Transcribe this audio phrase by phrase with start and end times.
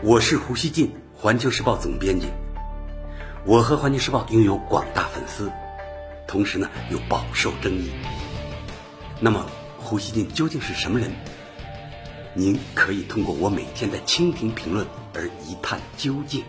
[0.00, 2.28] 我是胡锡进，环球时报总编辑。
[3.44, 5.50] 我和环球时报拥有广大粉丝，
[6.24, 7.90] 同时呢又饱受争议。
[9.18, 9.44] 那么，
[9.76, 11.10] 胡锡进究竟是什么人？
[12.32, 16.44] 您可以通过我每天的蜻蜓评论而一探究竟。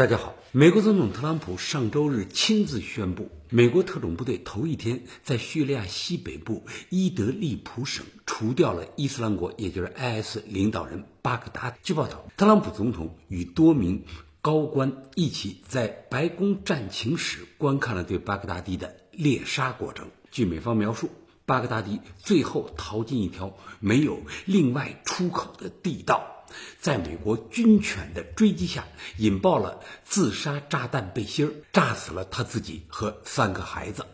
[0.00, 11.76] 大家好，美国总统特朗普上周日亲自宣布，美国特种部队头一天在叙利亚西北部伊德利卜省除掉了伊斯兰国，也就是 IS 领导人巴格达。
[11.82, 14.04] 据报道，特朗普总统与多名
[14.40, 20.08] 高官一起在白宫战情室观看了对巴格达迪的猎杀过程。
[20.30, 21.10] 据美方描述，
[21.44, 26.39] 巴格达迪最后逃进一条没有另外出口的地道。
[26.80, 28.86] 在美国军犬的追击下，
[29.18, 34.06] 引爆了自杀炸弹背心，炸死了他自己和三个孩子。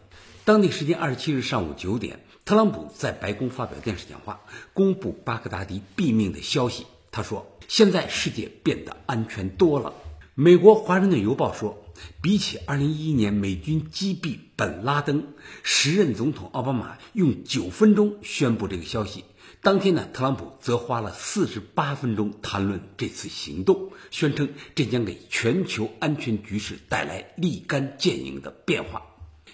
[0.45, 4.41] 当地时间二十七日上午九点，特朗普在白宫发表电视讲话，
[4.73, 6.87] 公布巴格达迪毙命的消息。
[7.11, 9.95] 他说：“现在世界变得安全多了。”
[10.39, 11.83] 美国《华盛顿邮报》说，
[12.21, 15.29] 比起二零一一年美军击毙本拉登，
[15.63, 19.25] 时任总统奥巴马用九分钟宣布这个消息。
[19.67, 29.03] 当天呢，特朗普则花了四十八分钟谈论这次行动，宣称这将给全球安全局势带来立竿见影的变化。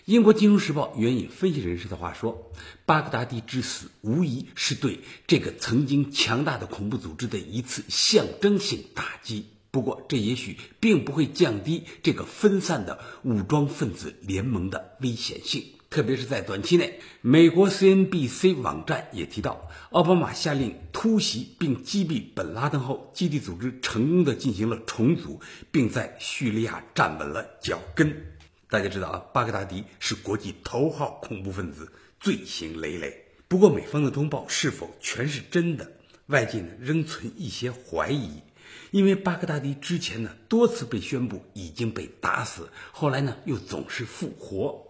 [0.04, 2.52] 英国《金融时报》援引分析人士的话说，
[2.84, 9.46] 巴格达迪之死无疑是对这个曾经强大的恐怖组织的一次象征性打击。
[9.70, 15.64] 不过，这也许并不会降低这个分散的武装分子联盟的危险性。
[15.92, 25.38] 特别是在短期内，美国 CNBC 网站也提到，奥巴马下令突袭并击毙本拉登后，基地组织成功的进行了重组，
[25.70, 28.10] 并在叙利亚站稳了脚跟。
[28.70, 33.14] 大家知道啊，巴格达迪是国际头号恐怖分子，罪行累累。
[33.46, 35.92] 不过，美方的通报是否全是真的，
[36.28, 38.40] 外界呢仍存一些怀疑，
[38.92, 44.88] 因为巴格达迪之前呢多次被宣布已经被打死，后来呢又总是复活。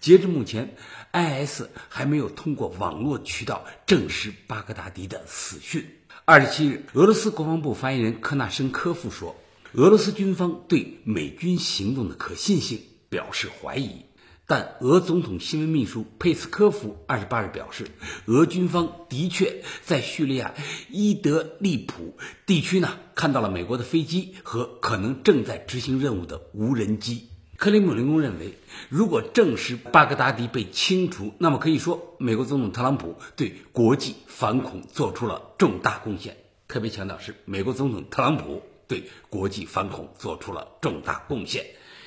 [0.00, 0.76] 截至目前
[1.12, 5.86] ，IS 还没有通过网络渠道证实巴格达迪的死讯。
[6.24, 9.36] 二十七日，俄罗斯国防部发言人科纳申科夫说，
[9.72, 14.04] 俄罗斯军方对美军行动的可信性表示怀疑。
[14.46, 17.88] 但俄总统新闻秘书佩斯科夫二十八日表示，
[18.26, 20.54] 俄军方的确在叙利亚
[20.88, 22.16] 伊德利卜
[22.46, 27.28] 地区呢看到了美国的飞机和可能正在执行任务的无人机。
[27.58, 28.54] 克里姆林宫认为，
[28.88, 36.36] 如果证实巴格达迪被清除，那么可以说美国总统特朗普对国际反恐做出了重大贡献。
[36.68, 41.66] 特别强调是美国总统特朗普对国际反恐做出了重大贡献，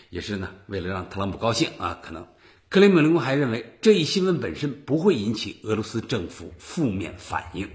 [0.10, 2.00] 也是呢为了让特朗普高兴啊。
[2.02, 2.28] 可能
[2.70, 7.70] 克里姆林宫还认为，这一新闻本身不会引起俄罗斯政府负面反应。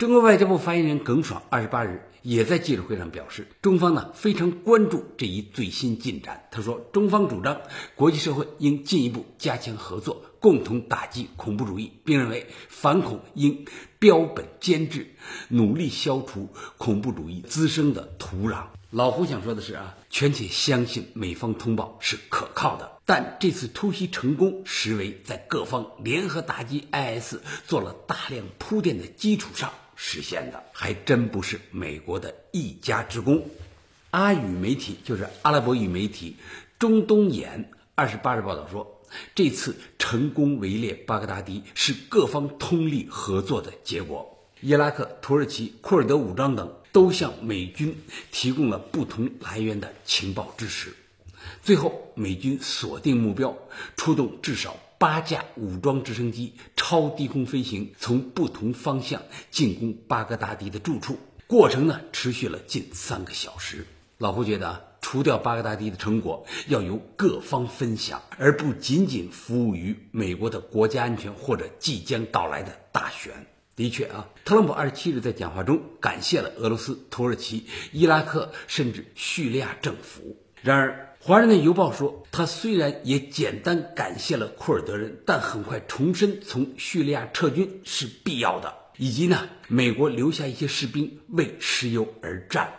[0.00, 2.06] 中国外交部发言人耿爽二十八日。
[2.22, 6.48] 也在记者会上表示，中方呢非常关注这一最新进展。
[6.50, 7.60] 他说，中方主张
[7.94, 13.66] 国际社会应进一步加强合作，共同打击恐怖主义，并认为反恐应
[13.98, 15.06] 标本兼治，
[15.48, 18.64] 努力消除恐怖主义滋生的土壤。
[18.90, 27.36] 老胡想说的是啊，全体相信美方通报是可靠的，但这次突袭成功，实为在各方联合打击 IS
[27.66, 29.70] 做了大量铺垫的基础上。
[30.02, 33.46] 实现的还真不是美国的一家之功。
[34.12, 36.36] 阿语媒体就是阿拉伯语媒体
[36.78, 44.38] 中东眼二十八日报道说，这次成功围猎巴格达迪是各方通力合作的结果。
[44.62, 47.94] 伊拉克、土耳其、库尔德武装等都向美军
[48.32, 50.94] 提供了不同来源的情报支持。
[51.62, 53.56] 最后，美军锁定目标，
[53.96, 54.76] 出动至少。
[54.98, 61.18] 八架武装直升机超低空飞行，从不同方向进攻巴格达迪的住处。
[61.46, 63.86] 过程呢，持续了近三个小时。
[64.18, 73.32] 老胡觉得啊，除掉巴格达迪的成果要由各方分享，而不仅仅服务于美国的国家安全或者即将到来的大选。
[73.74, 80.36] 的确啊，特朗普二十七日在讲话中感谢了俄罗斯、土耳其、伊拉克甚至叙利亚政府。
[80.60, 80.90] 然而，
[81.22, 92.72] 《华盛顿邮报》说，他虽然也简单感谢了库尔德人，但很快重申从叙利亚撤军是必要的，以及呢，美国留下一些士兵为石油而战。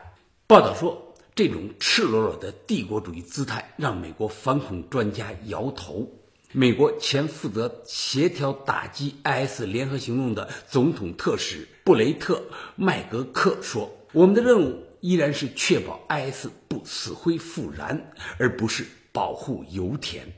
[0.48, 6.12] 报道说，这种赤裸裸的帝国主义姿态让美国反恐专家摇头。
[6.52, 12.38] 美国前负责协调打击 IS 联合行动的总统特使布雷特·
[12.76, 20.32] 麦格克说：“我们的任务。”依然是确保 IS 不死灰复燃，而不是保护油田。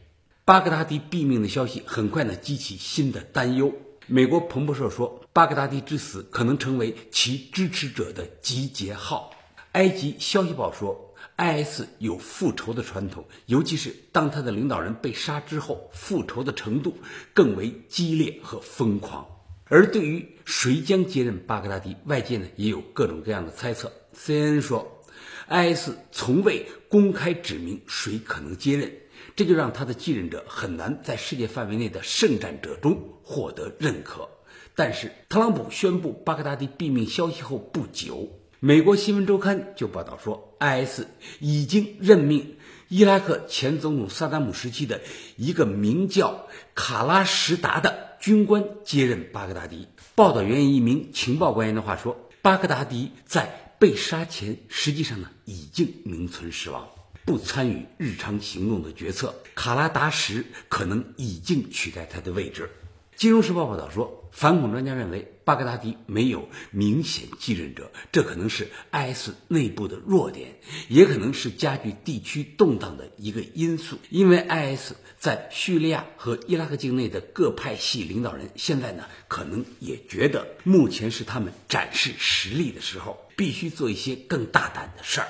[0.46, 3.74] 巴格达迪毙命的消息很快呢激起新的担忧。
[4.08, 9.32] 美国彭博社说，巴格达迪之死可能成为其支持者的集结号。
[9.74, 16.98] 埃及消息报说，IS 有复仇的传统，尤其是当他的领导人被杀之后，复仇的程度
[17.34, 19.26] 更为激烈和疯狂。
[19.66, 23.92] 而对于谁将接任巴格达迪，外界呢也有各种各样的猜测。
[24.16, 25.04] CNN 说
[25.50, 28.92] ，IS 从未公开指明谁可能接任，
[29.36, 34.30] 这就让他的继任者很难在世界范围内的圣战者中获得认可。
[34.76, 38.43] 但是，特朗普宣布巴格达迪毙命消息后不久。
[38.66, 41.02] 美国新闻周刊就报道说，IS
[41.42, 42.56] 已经任命
[42.88, 45.02] 伊拉克前总统萨达姆时期的
[45.36, 49.90] 一个名叫卡拉什达的军官接任巴格达迪。
[50.16, 56.88] 报道援引一名情报官员的话说，巴格达迪在被杀前实际上呢已经名存实亡，
[57.26, 59.36] 不参与日常行动的决策。
[59.56, 62.70] 卡拉达什可能已经取代他的位置。
[63.18, 70.56] 金融时报报道说，反恐专家认为巴格达迪没有明显继任者，这可能是 IS 内部的弱点，
[70.88, 73.98] 也可能是加剧地区动荡的一个因素。
[74.10, 85.28] 因为 IS 在叙利亚和伊拉克境内的各派系领导人现在呢，可能也觉得目前是他们展示实力的时候，必须做一些更大胆的事儿。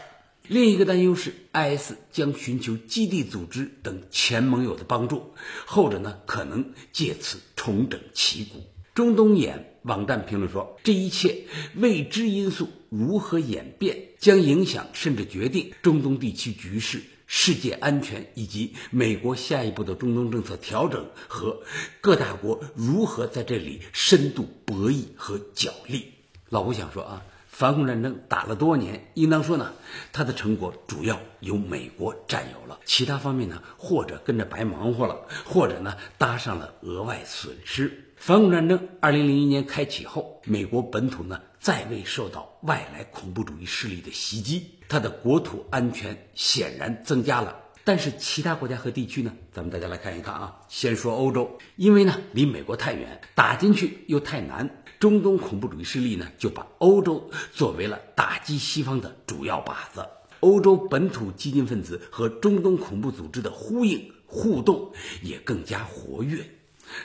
[0.47, 5.33] 另一个担忧是，IS 将寻求基地组织等前盟友的帮助，
[5.65, 8.61] 后者呢可能借此重整旗鼓。
[8.93, 11.45] 中东眼网站评论说，这一切
[11.75, 21.63] 未知因素如何演变，将影响甚至决定中东地区局势、世界安全以及美国下一步的中东政策调整和
[22.01, 26.13] 各大国如何在这里深度博弈和角力。
[26.49, 27.25] 老吴想说啊。
[27.53, 29.71] 反恐战争打了多年，应当说呢，
[30.11, 35.15] 它的成果主要由美国占有了，其他方面呢，或者跟着白忙活了，
[35.45, 38.09] 或者呢，搭上了额外损失。
[38.17, 47.55] 反恐战争二零零一年开启后，美国本土呢，再未受到外来恐怖主义势力的袭击，它的国土安全显然增加了。
[47.83, 54.82] 但是其他国家和地区呢，咱们大家来看一看啊，先说欧洲，因为呢，离美国太远，打进去又太难。
[55.03, 60.07] 中东恐怖主义势力呢，就把欧洲作为了打击西方的主要靶子。
[60.39, 66.45] 欧洲本土激进分子和中东恐怖组织的呼应互动也更加活跃。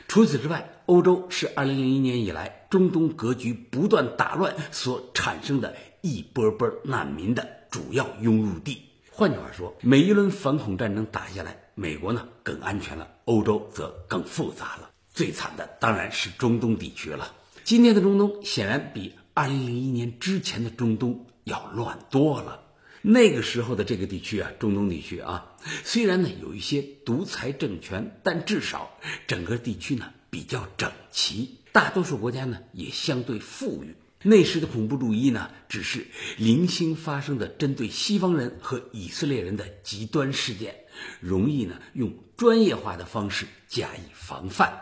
[0.07, 8.81] 除此之外，欧洲是2001年以来中东格局不断打乱所产生的一波波难民的主要涌入地。
[9.11, 14.89] 换句话说，每一轮反恐战争打下来，美国呢更安全了，欧洲则更复杂了。
[15.13, 17.33] 最惨的当然是中东地区了。
[17.69, 22.63] 今天的中东显然比二零零一年之前的中东要乱多了。
[23.03, 25.55] 那个时候的这个地区啊，中东地区啊，
[25.85, 33.95] 虽然呢有一些独裁政权，但至少整个地区呢比较整齐，大多数国家呢也相对富裕。
[34.23, 36.07] 那时的恐怖主义呢，只是
[36.39, 40.75] 零星发生的针对西方人和以色列人的极端事件，
[41.21, 44.73] 容易呢用专业化的方式加以防范。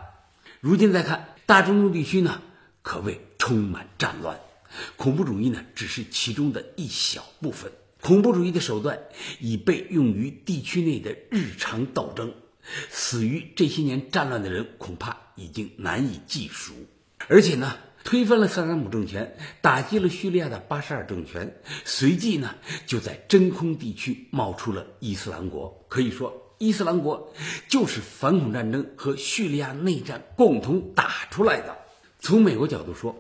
[0.61, 2.43] 如今再看大中东地区呢。
[2.87, 4.39] 可谓充满战乱，
[4.97, 7.73] 恐怖主义呢只是其中的一小部分。
[8.01, 9.01] 恐怖主义的手段
[9.41, 12.33] 已被用于地区内的日常斗争，
[12.89, 16.75] 死于这些年战乱的人恐怕已经难以计数。
[17.27, 22.55] 而且呢，推翻了萨达姆政权，打击了叙利亚的巴沙尔政权，随即呢
[22.87, 25.85] 就在真空地区冒出了伊斯兰国。
[25.89, 27.35] 可以说，伊斯兰国
[27.67, 31.79] 就是反恐战争和叙利亚内战共同打出来的。
[32.27, 33.15] 从美国角度说，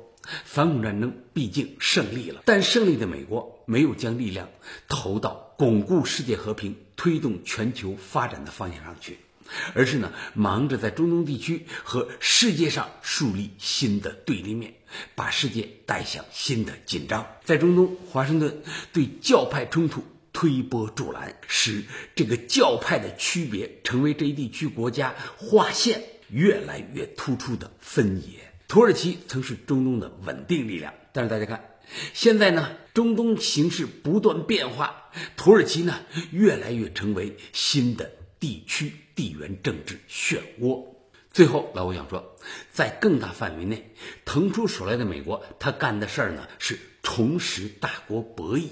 [0.44, 4.48] 反恐战争毕竟胜利了，但胜利的美国没有将力量
[4.88, 9.18] 投到巩固世界和平、推动全球发展的方向上去，
[9.74, 14.74] 而是呢忙着在中东地区和世界上树立新的对立面，
[15.14, 17.28] 把世界带向新的紧张。
[17.44, 18.60] 在中东，华盛顿
[18.92, 21.84] 对教派冲突推波助澜，使
[22.16, 28.52] 这个教派的区别成为这一地区国家划线越来越突出的分野。
[28.68, 31.78] 土耳其曾是中东的稳定力量，但是大家看，
[32.12, 36.00] 现在呢，中东形势不断变化，土耳其呢
[36.32, 40.84] 越来越成为新的地区地缘政治漩涡。
[41.32, 42.36] 最后，老吴想说，
[42.72, 43.94] 在更大范围内
[44.24, 48.68] 腾出手来的美国，他干的事儿呢是重拾大国博弈，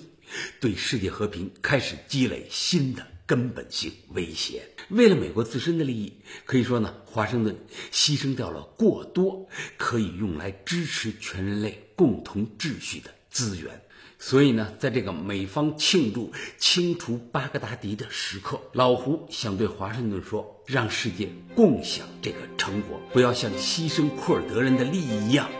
[0.60, 3.06] 对世界和平开始积累新的。
[3.26, 4.62] 根本性威胁。
[4.90, 6.12] 为了美国自身的利益，
[6.44, 7.56] 可以说呢，华盛顿
[7.90, 13.80] 牺牲掉了过多可以用来支持全人类共同秩序的资源。
[14.18, 25.50] 所以呢，在这个美方庆祝清除巴格达迪的时刻，老胡想对华盛顿说：让世界共享这个成果，不要像牺牲库尔德人的利益一样，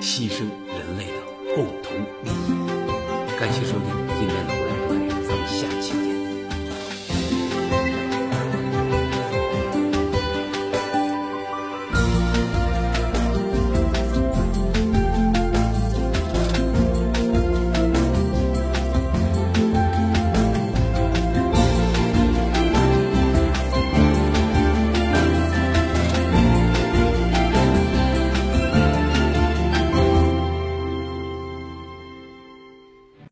[0.00, 3.38] 牺牲人类的共同利益。
[3.38, 3.93] 感谢收听。